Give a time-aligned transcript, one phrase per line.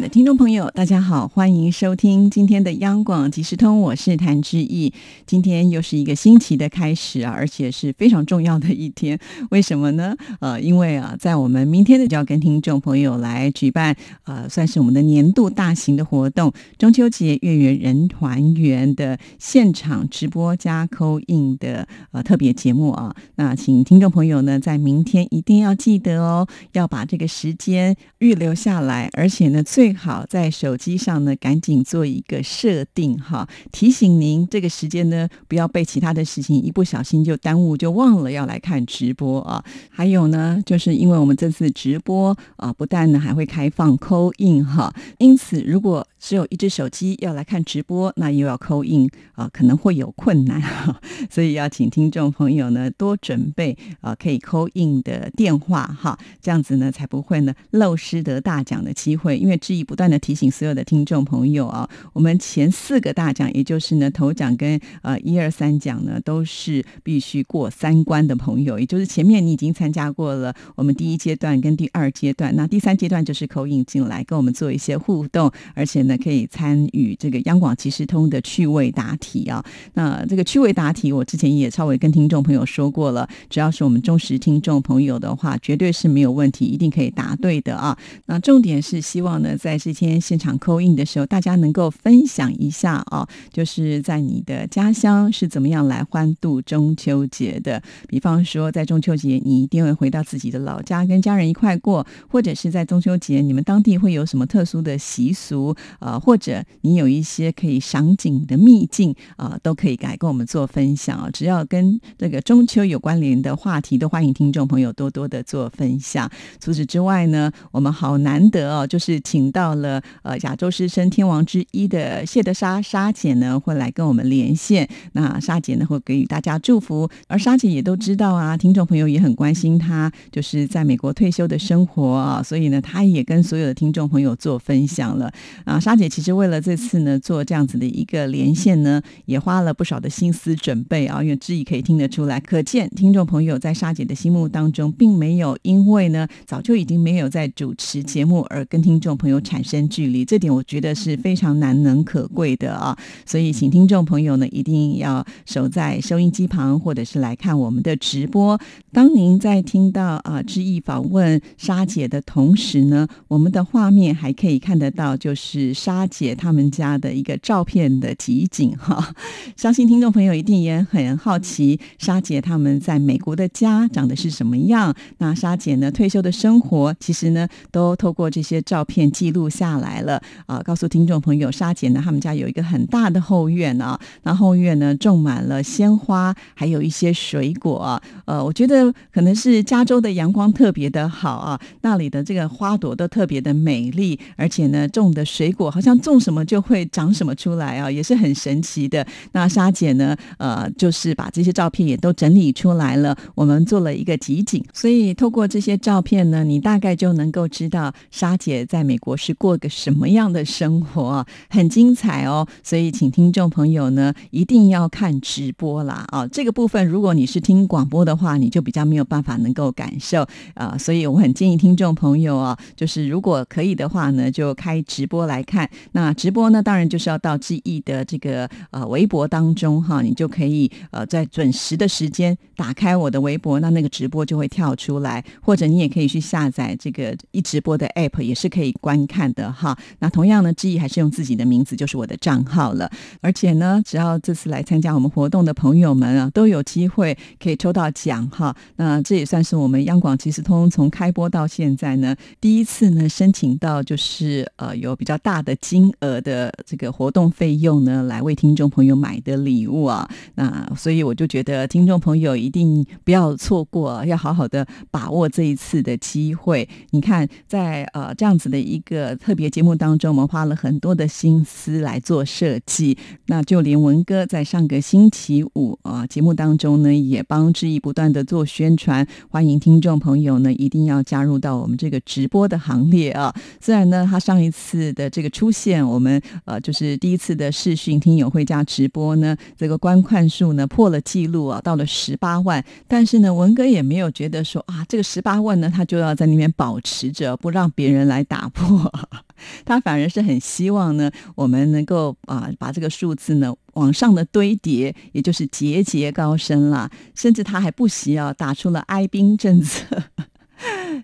[0.00, 4.92] 的听众朋友，大家好，欢迎收听今天的央广即时通，我是谭志毅。
[5.26, 9.18] 今天又是一个新奇的开始啊，而且是非常重要的一天。
[9.50, 10.14] 为什么呢？
[10.40, 13.94] 呃，因为啊，在我们明天呢就要跟听众朋友来举办
[14.24, 23.14] 呃，算是我们的年度大型的活动——中秋节月圆人团圆的现场直播加扣印的呃特别节目啊。
[23.34, 29.62] 那请听众朋友呢，在明天一定要记得哦，要把这个时间预留下来，而且呢。
[29.62, 39.64] 最最好在手机上呢，赶紧做一个设定哈，提醒您这个时间呢，不要被其他的事情一不小心就耽误，就忘了要来看直播啊。
[39.90, 51.00] 还有呢，就是因为我们这次直播啊，不但呢还会开放扣印哈，因此如果只有一只手机要来看直播，那又要扣印啊，可能会有困难哈。
[51.28, 59.58] 所以要请听众朋友呢多准备啊，可以扣印的电话哈，这样子呢才不会呢漏失得大奖的机会，因为。
[59.72, 79.64] 志毅不断的提醒所有的听众朋友啊，我们前四个大奖，也就是呢头奖跟呃一二三奖呢，都是必须过三关的朋友，也就是前面你已经参加过了我们第一阶段跟第二阶段，那第三阶段就是口引进来跟我们做一些互动，而且呢可以参与这个央广即时通的趣味答题啊。
[79.94, 87.96] 那这个趣味答题，我之前也稍微跟听众朋友说过了，只要是我们忠实听众朋友的话，绝对是没有问题，一定可以答对的啊。
[88.26, 89.56] 那重点是希望呢。
[89.62, 97.80] 在这天现场扣印的时候，大家能够分享一下啊，就是在你的家乡是怎么样来欢度中秋节的。
[98.08, 106.18] 比方说，在中秋节，你一定会回到自己的老家，跟家人一块过；或者是在中秋节，你们当地会有什么特殊的习俗啊？
[106.18, 111.30] 或者你有一些可以赏景的秘境啊，都可以来跟我们做分享啊。
[111.32, 116.28] 只要跟这个中秋有关联的话题，都欢迎听众朋友多多的做分享。
[116.58, 119.51] 除此之外呢，我们好难得哦，就是请。
[119.52, 124.88] 到了呃亚洲狮身天王之一的谢德莎莎姐呢，会来跟我们连线。
[125.12, 135.30] 那莎姐呢会给予大家祝福，而莎姐也都知道啊，听众朋友也很关心她，就是在美国退休的生活啊，所以呢，她也跟所有的听众朋友做分享了。
[135.64, 149.41] 啊，莎姐其实为了这次呢做这样子的一个连线呢，也花了不少的心思准备啊，因为志毅可以听得出来，可见听众朋友在莎姐的心目当中，并没有因为呢早就已经没有在主持节目而跟听众朋友。
[149.42, 152.96] 有产生距离，这点我觉得是非常难能可贵的啊！
[153.26, 158.58] 所以，请听众朋友呢一定要守在收音机旁，或者是来看我们的直播。
[158.92, 169.14] 当您在听到啊志毅访问沙姐的同时呢，我们的画面还可以看得到，就是沙姐他们家的一个照片的集锦哈。
[169.56, 174.94] 相信听众朋友一定也很好奇，沙姐他们在美国的家长得是什么样？
[175.18, 179.10] 那沙姐呢退休的生活，其实呢都透过这些照片。
[179.22, 180.60] 记录下来了啊！
[180.64, 188.02] 告诉听众朋友，沙姐呢，他们家有一个很大的后院啊，那后院呢种满了鲜花，还有一些水果。
[188.24, 199.06] 呃，我觉得可能是加州的阳光特别的好啊，那里的这个花朵都特别的美丽，而且呢，种的水果好像种什么就会长什么出来啊，也是很神奇的。
[199.30, 209.11] 那沙姐呢，呃，就是把这些照片也都整理出来了，我们做了一个集锦，所以透过这些照片呢，你大概就能够知道沙姐在美国。
[209.12, 212.48] 我是过个什么样的生活，很精彩哦！
[212.62, 216.26] 所以请听众朋友呢一定要看直播啦啊！
[216.28, 225.68] 这个部分如果你是听广播的话，你就比较没有办法能够感受啊，所以我很建议听众朋友啊，就是如果可以的话呢，就开直播来看。
[225.92, 239.01] 那直播呢，当然就是要到记忆的这个呃微博当中哈，你就可以呃在准时的时间打开我的微博，那那个直播就会跳出来，或者你也可以去下载这个一直播的 app，也是可以关。
[239.06, 242.90] 看的哈，那同样呢，志毅还是用自己的名字，就是我的账号了。
[243.20, 248.54] 而且呢，只要这次来参加我们活动的朋友们啊，都有机会可以抽到奖哈。
[248.76, 260.08] 那这也算是我们央广即时通从开播到现在呢，第一次呢申请到就是呃有比较大的金额的这个活动费用呢，来为听众朋友买的礼物啊。
[260.34, 266.68] 那所以我就觉得听众朋友一定不要错过，要好好的把握这一次的机会。
[266.90, 272.98] 你看，在呃这样子的一个个特别节目当中，我们花了很多的心思来做设计。
[273.26, 283.34] 那就连文哥在上个星期五啊节目当中呢，也帮志毅不断的做宣传，欢迎听众朋友呢一定要加入到我们这个直播的行列啊。
[283.60, 292.62] 虽然呢，他上一次的这个出现，我们呃就是第一次的视讯听友会加直播呢，这个观看数呢破了记录啊，到了十八万。
[292.88, 298.81] 但是呢，文哥也没有觉得说啊，这个十八万呢，他就要在那边保持着，不让别人来打破。
[299.64, 306.90] 他反而是很希望呢，我们能够啊，把这个数字呢往上的堆叠，也就是节节高升啦。
[307.14, 309.84] 甚至他还不惜啊，打出了哀兵政策。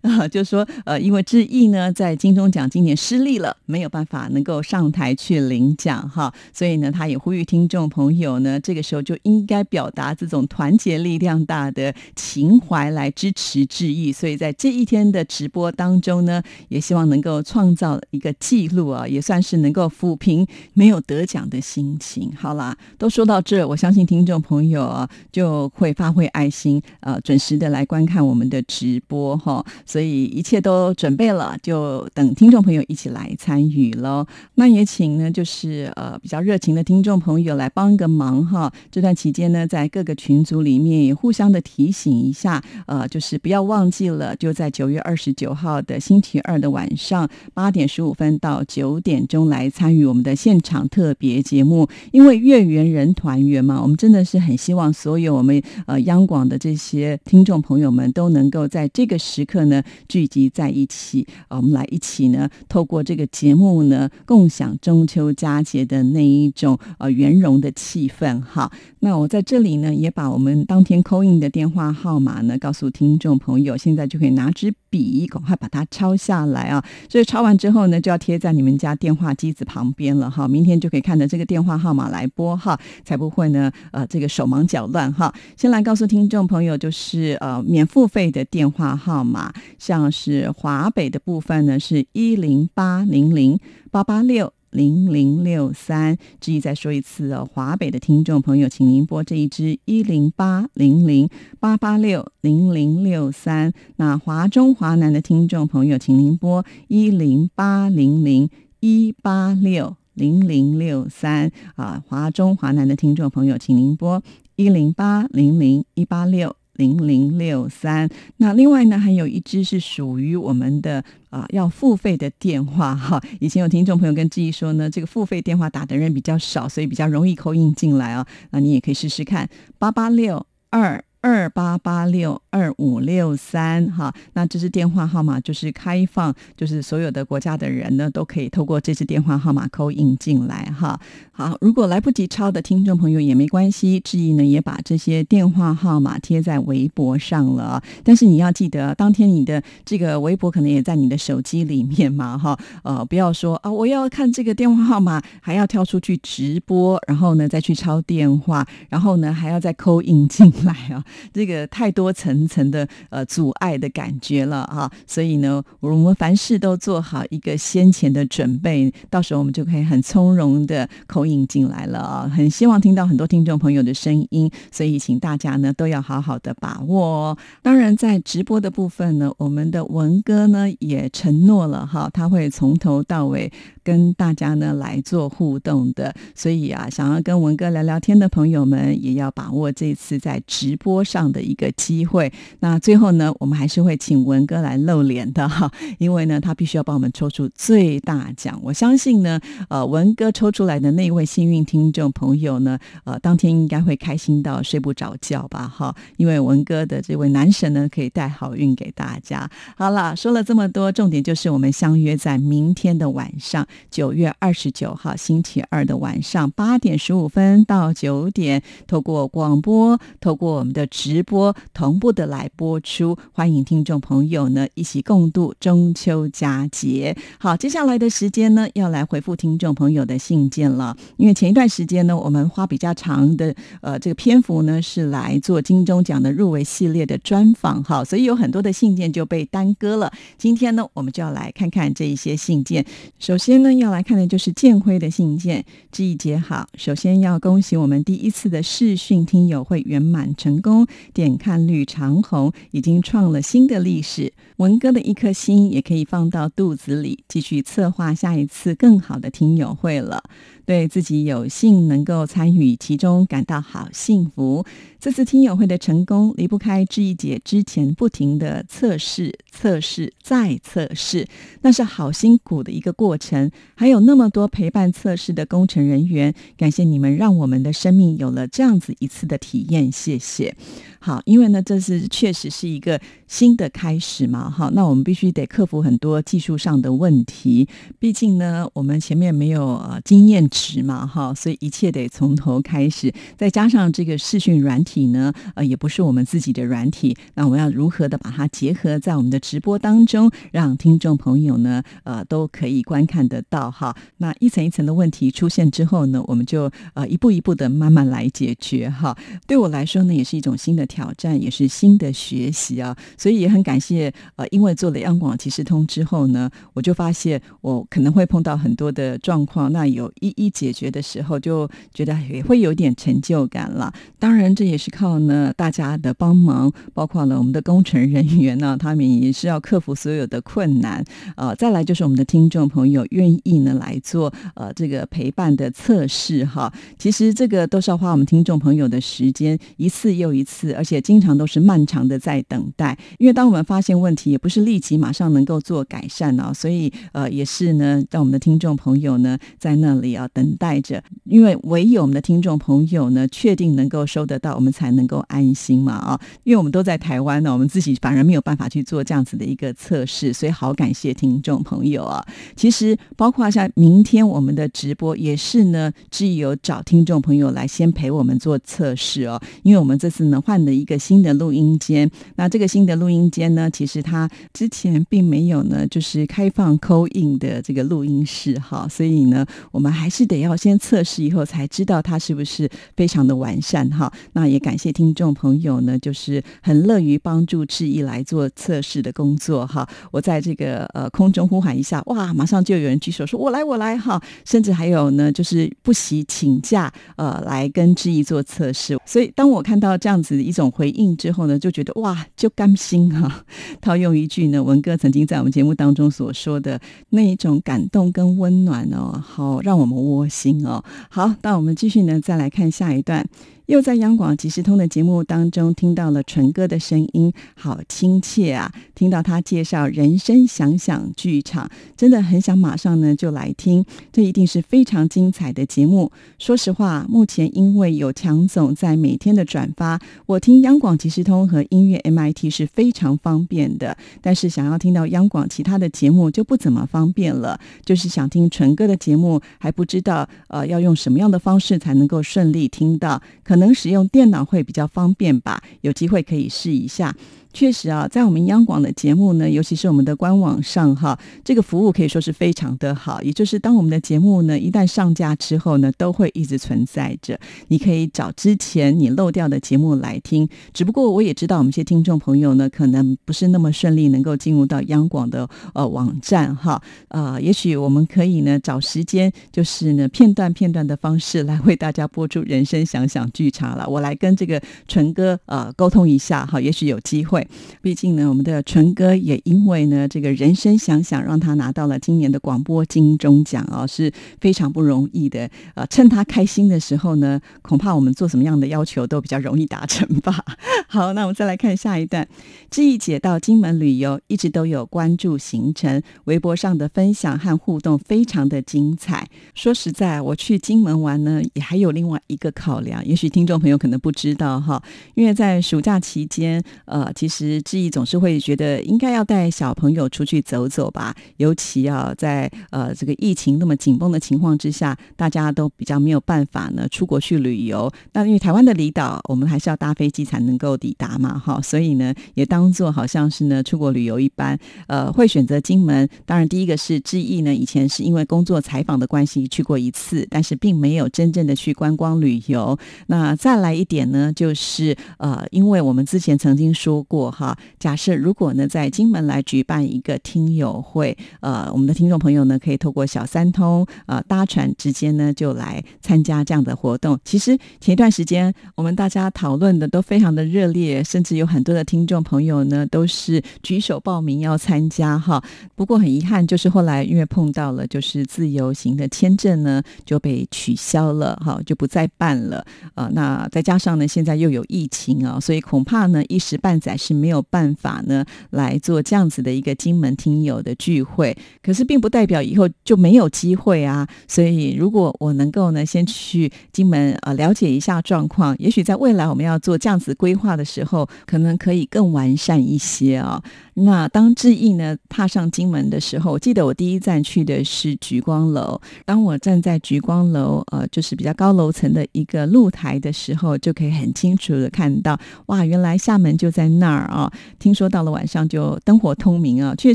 [0.02, 14.12] 啊， 就说呃，因为志毅呢在金钟奖今年失利了，没有办法能够上台去领奖哈，所以呢，他也呼吁听众朋友呢，这个时候就应该表达这种团结力量大的情怀来支持志毅。
[14.12, 22.32] 所以在这一天的直播当中呢，也希望能够创造一个记录啊，也算是能够抚平没有得奖的心情。
[22.36, 29.64] 好啦，都说到这，我相信听众朋友啊就会发挥爱心，呃，准时的来观看我们的直播哈。
[29.86, 34.26] 所以一切都准备了，就等听众朋友一起来参与喽。
[34.54, 38.72] 那也请呢，就是呃比较热情的听众朋友来帮个忙哈。
[38.90, 51.88] 这段期间呢，在各个群组里面也互相的提醒一下，呃，就是不要忘记了，就在九月二十九号的星期二的晚上八点十五分到九点钟来参与我们的现场特别节目。
[52.12, 59.82] 因为月圆人团圆嘛，我们真的是很希望所有我们呃央广的这些听众朋友们都能够在这个时刻呢。
[60.08, 68.40] 聚集在一起啊，我们来一起呢，透过这个节目呢，共享中秋佳节的那一种呃圆融的气氛。
[68.40, 68.70] 哈，
[69.00, 76.84] 那我在这里呢，也把我们当天扣印的电话号码呢，告诉听众朋友，现在就可以拿支笔，赶快把它抄下来啊！
[77.08, 80.48] 所以抄完之后呢，就要贴在你们家电话机子旁边了哈。
[80.48, 85.32] 明天就可以看着这个电话号码来拨哈，才不会呢呃这个手忙脚乱哈。
[85.56, 89.52] 先来告诉听众朋友，就是呃免付费的电话号码。
[89.78, 93.58] 像是华北的部分呢，是一零八零零
[93.90, 96.16] 八八六零零六三。
[96.40, 101.28] 至于再说一次哦，华北的听众朋友，请您拨这一支一零八零零
[101.58, 103.72] 八八六零零六三。
[103.96, 108.50] 那华中华南的听众朋友，请您拨一零八零零
[108.80, 111.50] 一八六零零六三。
[111.76, 114.22] 啊，华中华南的听众朋友，请您拨
[114.56, 116.57] 一零八零零一八六。
[116.78, 118.08] 零零六三，
[118.38, 123.22] 那另外呢，还有一支是属于我们的啊要付费的电话哈。
[123.38, 128.26] 以前有听众朋友跟志毅说呢，这个付费电话打的人比较少，所以比较容易扣印进来啊。
[128.50, 129.48] 那你也可以试试看
[129.78, 131.04] 八八六二。
[131.20, 140.98] 二八八六二五六三，哈，那这支电话号码就是开放，就是所有的国家的人呢都可以透过这支电话号码扣印进来，哈。
[141.32, 147.80] 好，如果来不及抄的听众朋友也没关系，志毅呢也把这些电话号码贴在微博上了。
[148.02, 161.04] 但是你要记得，当天你的这个微博可能也在你的手机里面嘛，哈，呃，不要说啊，我要看这个电话号码，还要跳出去直播，然后呢再去抄电话，然后呢还要再扣印进来啊。
[161.32, 172.28] 这个太多层层的呃阻碍的感觉了哈，所以呢，我们凡事都做好一个先前的准备，到时候我们就可以很从容的口引进来了啊。
[172.34, 177.38] 很希望听到很多听众朋友的声音，所以请大家呢都要好好的把握哦。
[177.62, 183.52] 当然，在直播的部分呢，我们的文哥呢也承诺了哈，他会从头到尾
[183.88, 186.14] 跟大家呢来做互动的。
[186.34, 190.98] 所以啊，想要跟文哥聊聊天的朋友们，也要把握这次在直播。
[191.08, 192.30] 上的一个机会，
[192.60, 198.60] 那最后呢，我们还是会请文哥来露脸的哈， 因为呢，他必须要帮我们抽出最大奖。
[198.62, 199.40] 我相信呢，
[199.70, 209.48] 呃，文哥抽出来的那位幸运听众朋友呢，呃，当天应该会开心到睡不着觉吧哈，因为文哥的这位男神呢，可以带好运给大家。
[209.76, 220.86] 好了，说了这么多，重点就是我们相约在明天的晚上，九月二十九号星期二的晚上八点十五分到九点，透过广播，透过我们的。
[220.98, 227.16] 直播同步的来播出，欢迎听众朋友呢一起共度中秋佳节。
[227.38, 230.96] 好，接下来的时间呢要来回复听众朋友的信件了。
[231.18, 240.10] 因为前一段时间呢，我们花比较长的呃这个篇幅呢是来做金钟奖的入围系列的专访，哈，所以有很多的信件就被耽搁了。
[240.36, 242.84] 今天呢，我们就要来看看这一些信件。
[243.18, 254.32] 首先呢呢要来看的就是建辉的信件，志毅姐好，首先要恭喜我们第一次的视讯听友会圆满成功，点看率长虹，已经创了新的历史。
[254.56, 260.22] 文哥的一颗心也可以放到肚子里，继续策划下一次更好的听友会了。
[260.68, 264.66] 对自己有幸能够参与其中，感到好幸福。
[265.00, 271.26] 这次听友会的成功，离不开志毅姐之前不停的测试、测试再测试，
[271.62, 273.50] 那是好辛苦的一个过程。
[273.76, 279.90] 还有那么多陪伴测试的工程人员，感谢你们，让我们的生命有了这样子一次的体验。
[279.90, 280.54] 谢谢。
[281.00, 287.68] 好，因为呢，这是确实是一个新的开始嘛，哈，那我们必须得克服很多技术上的问题。
[288.00, 293.12] 毕竟呢，我们前面没有呃经验值嘛，哈，所以一切得从头开始。
[293.36, 303.96] 再加上这个视讯软体呢，呃，也不是我们自己的软体，那我们要如何的把它结合在我们的直播当中，让听众朋友呢，呃，都可以观看得到哈。
[304.16, 309.16] 那一层一层的问题出现之后呢，我们就呃一步一步的慢慢来解决哈。
[309.46, 310.87] 对我来说呢，也是一种新的。
[310.88, 323.92] 挑战也是新的学习啊，所以也很感谢呃，因为做了央广即时通之后呢，我就发现我可能会碰到很多的状况，那有一一解决的时候，就觉得也会有点成就感了。
[324.18, 331.04] 当然，这也是靠呢大家的帮忙，包括了我们的工程人员呢，他们也是要克服所有的困难。
[331.36, 336.72] 呃，再来就是我们的听众朋友愿意呢来做呃这个陪伴的测试哈。
[336.98, 340.72] 其实这个都是要花我们听众朋友的时间，一次又一次。
[340.78, 362.24] 而且经常都是漫长的在等待，因为当我们发现问题，也不是立即马上能够做改善哦，所以呃也是呢，让我们的听众朋友呢在那里啊等待着，因为唯有我们的听众朋友呢确定能够收得到，我们才能够安心嘛啊，因为我们都在台湾呢，我们自己反而没有办法去做这样子的一个测试，所以好感谢听众朋友啊。
[362.54, 370.67] 其实包括像明天我们的直播也是呢，只有找听众朋友来先陪我们做测试哦，因为我们这次呢换。
[370.72, 384.12] 一个新的录音间，那这个新的录音间呢，其实它之前并没有呢，就是开放扣印的这个录音室哈，所以呢，我们还是得要先测试以后才知道它是不是非常的完善哈。
[384.32, 389.88] 那也感谢听众朋友呢，就是很乐于帮助志毅来做测试的工作哈。
[390.10, 398.98] 我在这个呃空中呼喊一下，哇，马上就有人举手说我来我来哈，甚至还有呢，就是不惜请假呃来跟志毅做测试。
[399.04, 403.44] 所以当我看到这样子的一种回应之后呢，就觉得哇，就甘心哈。
[403.80, 410.82] 套用一句呢，文哥曾经在我们节目当中所说的那一种感动跟温暖哦，好让我们窝心哦。
[411.08, 413.26] 好，那我们继续呢，再来看下一段。
[413.68, 418.72] 又在央广即时通的节目当中听到了纯哥的声音，好亲切啊！
[418.94, 426.10] 听到他介绍人生想想剧场，真的很想马上呢就来听，这一定是非常精彩的节目。
[426.38, 433.94] 说实话，目前因为有强总在每天的转发，我听央广即时通和音乐 MIT 是非常方便的。
[434.22, 443.57] 但是想要听到央广其他的节目就不怎么方便了，就是想听纯哥的节目，还不知道呃要用什么样的方式才能够顺利听到，可。
[443.58, 445.62] 能使用电脑会比较方便吧？
[445.82, 447.14] 有机会可以试一下。
[447.58, 453.20] 确实啊，在我们央广的节目呢，尤其是我们的官网上哈，这个服务可以说是非常的好。
[453.20, 457.36] 也就是当我们的节目呢一旦上架之后呢，都会一直存在着。
[457.66, 460.48] 你可以找之前你漏掉的节目来听。
[460.72, 466.80] 只不过我也知道，我们一些听众朋友呢，可能不是那么顺利能够进入到央广的呃网站哈。
[467.08, 473.84] 呃，也许我们可以呢找时间，就是呢片段片段的方式来为大家播出《人生想想剧场》了。
[473.88, 477.44] 我来跟这个纯哥呃沟通一下哈，也许有机会。
[477.82, 485.48] 毕竟呢，我们的纯哥也因为呢这个人生想想，让他拿到了今年的广播金钟奖啊，是非常不容易的。
[485.74, 490.44] 呃，趁他开心的时候呢，恐怕我们做什么样的要求都比较容易达成吧。
[490.90, 492.26] 好，那我们再来看下一段。
[492.70, 499.28] 志毅姐到金门旅游，一直都有关注行程，微博上的分享和互动非常的精彩。
[499.54, 504.82] 说实在，我去金门玩呢，也还有另外一个考量，也许听众朋友可能不知道哈，
[505.14, 507.62] 因为在暑假期间，呃，其实。
[507.68, 517.92] 志毅总是会觉得应该要带小朋友出去走走吧，尤其要在呃这个疫情那么紧绷的情况之下，大家都比较没有办法呢出国去旅游。
[518.14, 526.08] 那因为台湾的离岛，我们还是要搭飞机才能够抵达嘛，哈，所以呢也当做好像是呢出国旅游一般，呃，会选择金门。
[526.24, 532.78] 当然，第一个是志毅呢，以前是因为工作采访的关系去过一次，但是并没有真正的去观光旅游。
[533.08, 537.30] 那再来一点呢，就是呃，因为我们之前曾经说过。
[537.30, 547.18] 哈，假设如果呢在金门来举办一个听友会，呃，我们的听众朋友呢可以透过小三通呃搭船直接呢就来参加这样的活动。
[547.24, 555.42] 其实前一段时间我们大家讨论的都非常的热烈，甚至有很多的听众朋友呢都是举手报名要参加哈。
[555.74, 562.64] 不过很遗憾，就是后来因为碰到了就是自由行的签证呢就被取消了哈，就不再办了。
[562.94, 571.36] 呃，那再加上呢现在又有疫情啊，所以恐怕呢一时半载是没有办法呢来做这样子的一个金门听友的聚会。
[571.62, 574.06] 可是并不代表以后就没有机会啊。
[574.26, 583.42] 所以如果我能够呢先去金门呃了解一下状况，也许在未来我们要做这样子规划的时候，可能可以更完善一些啊。
[583.80, 588.80] 那当志毅呢踏上金门的时候，我记得我第一站去的是橘光楼。
[589.04, 595.16] 当我站在橘光楼，呃，就是比较高楼层的一个露台的时候，就可以很清楚的看到，
[595.46, 597.32] 哇，原来厦门就在那儿啊！
[597.60, 599.74] 听说到了晚上就灯火通明啊。
[599.76, 599.94] 确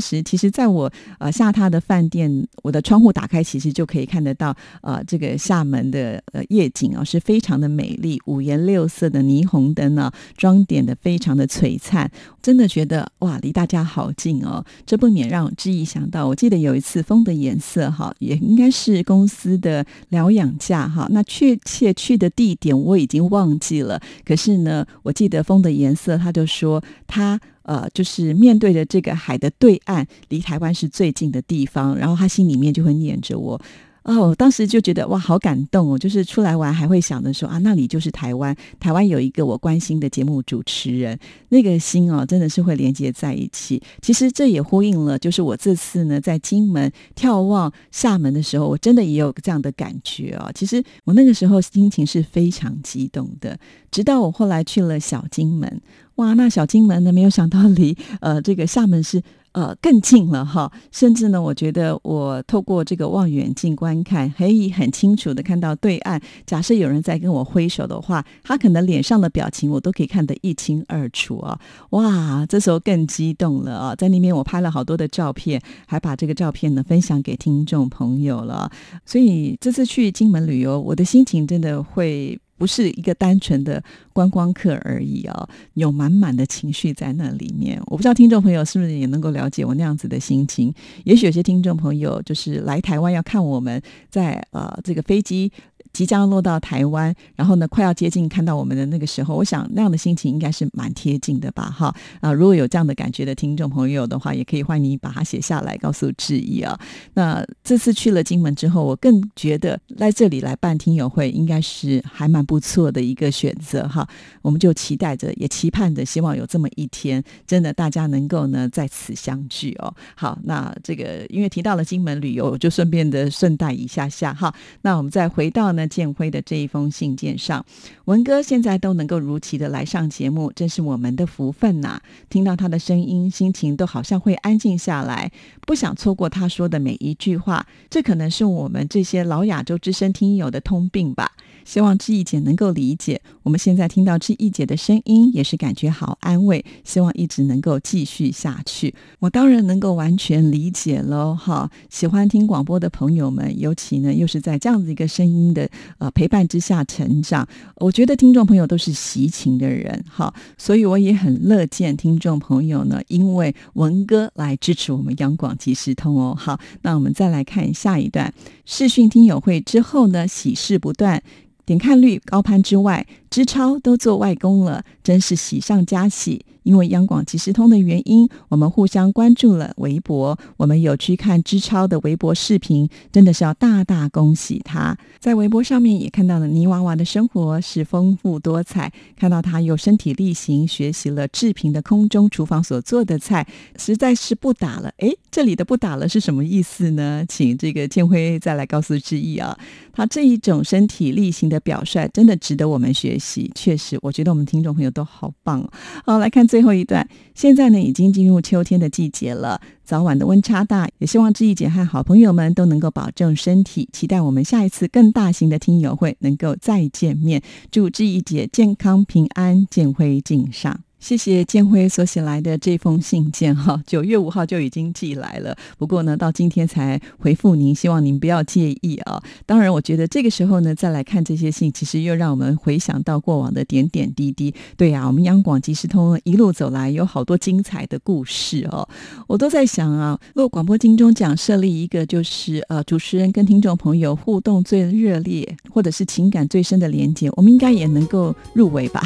[0.00, 12.10] 实，其实在我呃下榻的饭店，我的窗户打开，其实就可以看得到，呃，这个厦门的呃夜景啊，是非常的美丽，五颜六色的霓虹灯呢，装点的非常的璀璨，
[12.40, 13.73] 真的觉得哇，离大家。
[13.74, 16.28] 家好近哦，这不免让知意想到。
[16.28, 21.08] 我记得有一次风的颜色哈，也应该是公司的疗养假哈。
[21.10, 33.60] 那确切去的地点我已经忘记了，可是呢，我记得风的颜色，他就说他呃，就是面对着这个海的对岸，离台湾是最近的地方，然后他心里面就会念着我。
[34.04, 35.98] 哦，当时就觉得哇，好感动哦！
[35.98, 41.18] 就是出来玩还会想着说啊，那里就是台湾，台湾有一个我关心的节目主持人，
[41.48, 43.82] 那个心哦，真的是会连接在一起。
[44.02, 50.50] 其实这也呼应了，就是我这次呢在金门眺望厦门的时候，我真的也有这样的感觉哦。
[50.54, 53.58] 其实我那个时候心情是非常激动的，
[53.90, 55.80] 直到我后来去了小金门，
[56.16, 59.22] 哇，那小金门呢，没有想到离呃这个厦门是。
[59.54, 66.20] 呃，更近了哈，甚至呢，我觉得我透过这个望远镜观看，可以很清楚的看到对岸。
[66.44, 71.58] 假设有人在跟我挥手的话，他可能脸上的表情我都可以看得一清二楚啊！
[71.90, 73.94] 哇，这时候更激动了啊！
[73.94, 78.68] 在那边我拍了好多的照片，还把这个照片呢分享给听众朋友了。
[79.06, 82.38] 所以这次去金门旅游，我的心情真的会。
[82.56, 83.82] 不是一个单纯的
[84.12, 87.80] 观光客而已哦，有满满的情绪在那里面。
[87.86, 90.72] 我不知道听众朋友是不是也能够了解我那样子的心情。
[91.04, 95.52] 也许有些听众朋友就是来台湾要看我们在呃这个飞机。
[95.94, 102.32] 即将落到台湾，然后呢，快要接近看到我们的那个时候，我想那样的心情应该是蛮贴近的吧，哈啊！
[102.32, 106.76] 如果有这样的感觉的听众朋友的话，也可以欢迎你把它写下来，告诉志毅啊。
[107.14, 114.04] 那这次去了金门之后，我更觉得在这里来办听友会应该是还蛮不错的一个选择哈。
[114.42, 119.94] 我们就期待着，也期盼着，希望有这么一天，真的大家能够呢在此相聚哦。
[120.16, 124.52] 好，那这个因为提到了金门旅游，就顺便的顺带一下下哈。
[124.82, 125.83] 那我们再回到呢。
[125.86, 127.64] 建辉的这一封信件上，
[128.06, 132.00] 文哥现在都能够如期的来上节目，真是我们的福分呐！
[132.28, 135.30] 听到他的声音，心情都好像会安静下来，
[135.66, 137.66] 不想错过他说的每一句话。
[137.88, 141.32] 这可能是我们这些老亚洲之声听友的通病吧。
[141.64, 146.64] 希望志毅姐能够理解，我们现在听到志毅姐的声音，也是感觉好安慰。
[146.84, 148.94] 希望一直能够继续下去。
[149.18, 151.70] 我当然能够完全理解喽，哈！
[151.88, 166.34] 喜欢听广播的朋友们，尤其呢又是在这样子一个声音的呃陪伴之下成长，我觉得听众朋友都是习情的人，哈，所以我也很乐见听众朋友呢，因为文哥来支持我们央广即时通哦。
[166.38, 168.32] 好，那我们再来看下一段
[168.66, 171.22] 视讯听友会之后呢，喜事不断。
[171.66, 176.44] 点看率高攀之外，知超都做外公了，真是喜上加喜。
[176.64, 180.36] 因为央广即时通的原因，我们互相关注了微博。
[180.56, 184.96] 我们有去看知超的微博视频，真的是要大大恭喜他。
[185.20, 193.46] 在微博上面也看到了泥娃娃的生活是丰富多彩，看到他又身体力行学习了志平的空中厨房所做的菜，
[193.76, 194.90] 实在是不打了。
[194.98, 197.24] 诶，这里的不打了是什么意思呢？
[197.28, 199.58] 请这个建辉再来告诉志毅啊。
[199.92, 203.50] 他这一种身体力行的表率，真的值得我们学习。
[203.54, 205.68] 确实，我觉得我们听众朋友都好棒。
[206.06, 206.44] 好，来看。
[206.54, 217.42] 最后一段，现在呢已经进入秋天的季节了，早晚的温差大，也希望志毅姐和好朋友们都能够保重身体，期待我们下一次更大型的听友会能够再见面。
[217.72, 220.78] 祝志毅姐健康平安，见辉敬上。
[221.04, 229.22] 谢谢建辉所写来的这封信件哈，九月五号就已经寄来了，不过呢，到今天才回复您，希望您不要介意啊。
[229.44, 234.54] 当然，我觉得这个时候呢，再来看这些信，其实又让我们回想到过往的点点滴滴。
[234.78, 238.88] 对呀，我们央广即时通一路走来，有好多精彩的故事哦。
[239.26, 249.02] 我都在想啊，如果广播金钟奖设立一个，就是呃，主持人跟听众朋友互动最热烈，或者是情感最深的连接，我们应该也能够入围吧。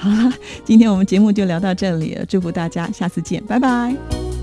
[0.00, 0.32] 好了，
[0.64, 4.39] 今天我们节目就聊到这里，祝福大家，下次见，拜拜。